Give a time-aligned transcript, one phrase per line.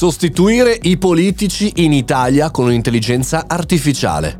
[0.00, 4.39] Sostituire i politici in Italia con un'intelligenza artificiale.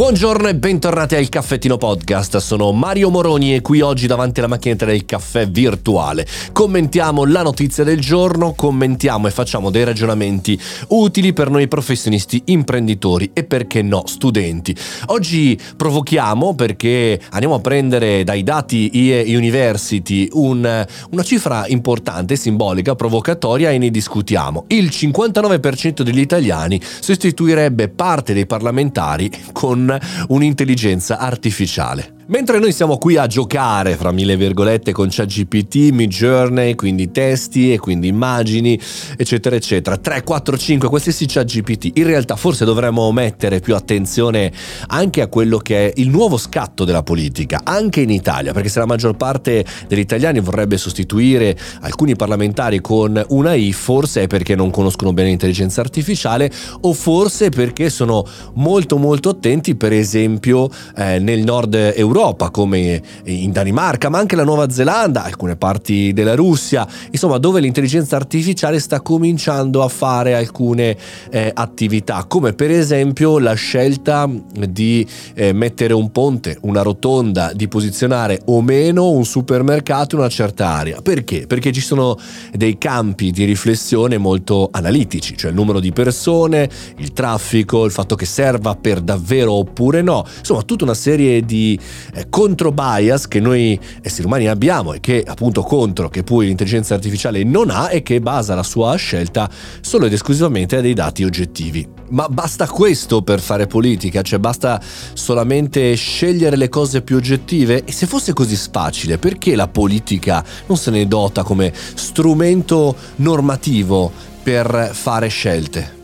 [0.00, 4.86] Buongiorno e bentornati al Caffettino Podcast, sono Mario Moroni e qui oggi davanti alla macchinetta
[4.86, 6.26] del caffè virtuale.
[6.52, 10.58] Commentiamo la notizia del giorno, commentiamo e facciamo dei ragionamenti
[10.88, 14.74] utili per noi professionisti, imprenditori e perché no studenti.
[15.08, 22.94] Oggi provochiamo perché andiamo a prendere dai dati IE University un, una cifra importante, simbolica,
[22.94, 24.64] provocatoria e ne discutiamo.
[24.68, 29.88] Il 59% degli italiani sostituirebbe parte dei parlamentari con
[30.28, 32.19] un'intelligenza artificiale.
[32.30, 37.80] Mentre noi siamo qui a giocare, fra mille virgolette, con ChatGPT, Midjourney, quindi testi e
[37.80, 38.78] quindi immagini,
[39.16, 44.52] eccetera, eccetera, 3, 4, 5, qualsiasi ChatGPT, in realtà forse dovremmo mettere più attenzione
[44.86, 48.78] anche a quello che è il nuovo scatto della politica, anche in Italia, perché se
[48.78, 54.54] la maggior parte degli italiani vorrebbe sostituire alcuni parlamentari con una I, forse è perché
[54.54, 56.48] non conoscono bene l'intelligenza artificiale
[56.82, 63.02] o forse perché sono molto molto attenti, per esempio, eh, nel nord Europa Europa, come
[63.24, 68.78] in Danimarca, ma anche la Nuova Zelanda, alcune parti della Russia, insomma dove l'intelligenza artificiale
[68.78, 70.96] sta cominciando a fare alcune
[71.30, 74.28] eh, attività, come per esempio la scelta
[74.68, 80.30] di eh, mettere un ponte, una rotonda, di posizionare o meno un supermercato in una
[80.30, 81.00] certa area.
[81.00, 81.46] Perché?
[81.46, 82.18] Perché ci sono
[82.52, 88.14] dei campi di riflessione molto analitici, cioè il numero di persone, il traffico, il fatto
[88.14, 91.78] che serva per davvero oppure no, insomma tutta una serie di
[92.28, 97.44] contro bias che noi esseri umani abbiamo e che appunto contro che poi l'intelligenza artificiale
[97.44, 99.48] non ha e che basa la sua scelta
[99.80, 101.86] solo ed esclusivamente a dei dati oggettivi.
[102.10, 104.80] Ma basta questo per fare politica, cioè basta
[105.12, 107.84] solamente scegliere le cose più oggettive?
[107.84, 114.10] E se fosse così facile, perché la politica non se ne dota come strumento normativo
[114.42, 115.99] per fare scelte?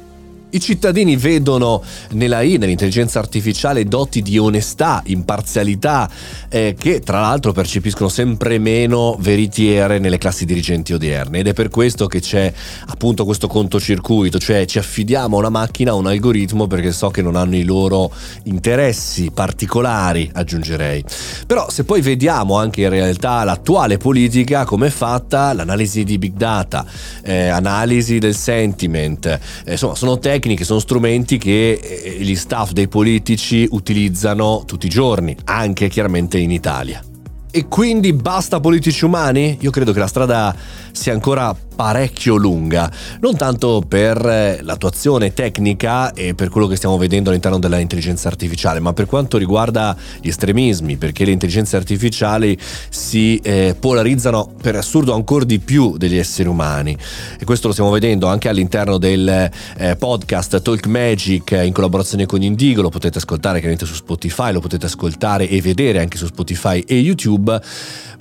[0.56, 6.08] I cittadini vedono nella I, nell'intelligenza artificiale, doti di onestà, imparzialità,
[6.48, 11.41] eh, che tra l'altro percepiscono sempre meno veritiere nelle classi dirigenti odierne.
[11.41, 12.50] Ed è per questo che c'è
[12.86, 17.20] appunto questo contocircuito, cioè ci affidiamo a una macchina, a un algoritmo, perché so che
[17.20, 18.10] non hanno i loro
[18.44, 21.04] interessi particolari, aggiungerei.
[21.47, 26.32] Però se poi vediamo anche in realtà l'attuale politica, come è fatta, l'analisi di big
[26.32, 26.86] data,
[27.22, 32.70] eh, analisi del sentiment, eh, insomma sono tecniche tecniche, sono strumenti che eh, gli staff
[32.70, 37.02] dei politici utilizzano tutti i giorni, anche chiaramente in Italia.
[37.50, 39.58] E quindi basta politici umani?
[39.60, 40.54] Io credo che la strada
[40.92, 46.97] sia ancora parecchio lunga, non tanto per eh, l'attuazione tecnica e per quello che stiamo
[46.97, 53.37] vedendo all'interno dell'intelligenza artificiale, ma per quanto riguarda gli estremismi, perché le intelligenze artificiali si
[53.42, 56.97] eh, polarizzano per assurdo ancora di più degli esseri umani.
[57.38, 62.43] E questo lo stiamo vedendo anche all'interno del eh, podcast Talk Magic in collaborazione con
[62.43, 66.81] Indigo, lo potete ascoltare chiaramente su Spotify, lo potete ascoltare e vedere anche su Spotify
[66.81, 67.60] e YouTube,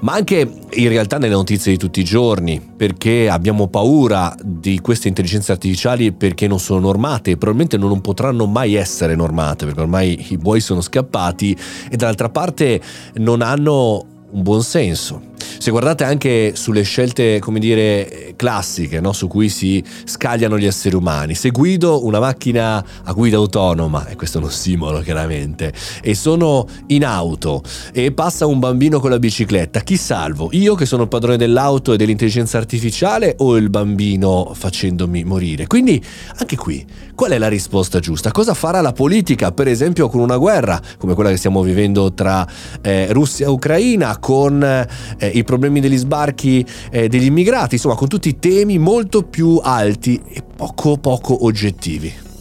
[0.01, 5.07] ma anche in realtà nelle notizie di tutti i giorni, perché abbiamo paura di queste
[5.07, 10.25] intelligenze artificiali perché non sono normate e probabilmente non potranno mai essere normate, perché ormai
[10.29, 11.57] i buoi sono scappati
[11.89, 12.81] e dall'altra parte
[13.16, 15.34] non hanno un buon senso.
[15.65, 19.13] Se guardate anche sulle scelte, come dire, classiche, no?
[19.13, 24.15] su cui si scagliano gli esseri umani, se guido una macchina a guida autonoma, e
[24.15, 25.73] questo è uno simbolo chiaramente,
[26.03, 30.49] e sono in auto e passa un bambino con la bicicletta, chi salvo?
[30.51, 35.65] Io che sono il padrone dell'auto e dell'intelligenza artificiale o il bambino facendomi morire?
[35.65, 35.99] Quindi
[36.37, 38.29] anche qui, qual è la risposta giusta?
[38.29, 42.47] Cosa farà la politica, per esempio, con una guerra come quella che stiamo vivendo tra
[42.83, 48.07] eh, Russia e Ucraina, con eh, i problemi degli sbarchi eh, degli immigrati, insomma con
[48.07, 52.34] tutti temi molto più alti e poco poco oggettivi.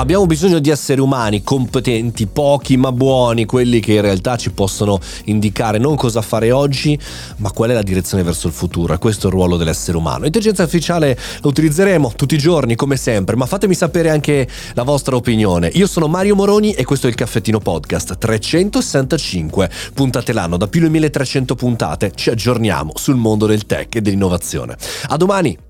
[0.00, 4.98] Abbiamo bisogno di esseri umani competenti, pochi ma buoni, quelli che in realtà ci possono
[5.24, 6.98] indicare non cosa fare oggi,
[7.36, 8.94] ma qual è la direzione verso il futuro.
[8.94, 10.22] E questo è il ruolo dell'essere umano.
[10.22, 15.16] L'intelligenza artificiale la utilizzeremo tutti i giorni, come sempre, ma fatemi sapere anche la vostra
[15.16, 15.70] opinione.
[15.74, 18.16] Io sono Mario Moroni e questo è il Caffettino Podcast.
[18.16, 24.00] 365 puntate l'anno, da più di 1300 puntate ci aggiorniamo sul mondo del tech e
[24.00, 24.78] dell'innovazione.
[25.08, 25.69] A domani!